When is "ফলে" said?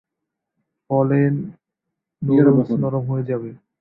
0.89-1.19